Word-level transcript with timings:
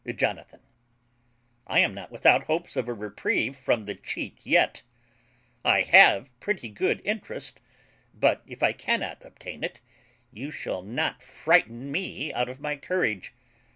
JONATHAN. 0.15 0.61
I 1.67 1.77
am 1.77 1.93
not 1.93 2.09
without 2.11 2.45
hopes 2.45 2.75
of 2.75 2.87
a 2.87 2.93
reprieve 2.95 3.55
from 3.55 3.85
the 3.85 3.93
cheat 3.93 4.39
yet. 4.41 4.81
I 5.63 5.81
have 5.83 6.31
pretty 6.39 6.69
good 6.69 7.03
interest; 7.05 7.61
but 8.11 8.41
if 8.47 8.63
I 8.63 8.73
cannot 8.73 9.23
obtain 9.23 9.63
it, 9.63 9.79
you 10.31 10.49
shall 10.49 10.81
not 10.81 11.21
frighten 11.21 11.91
me 11.91 12.33
out 12.33 12.49
of 12.49 12.59
my 12.59 12.77
courage. 12.77 13.35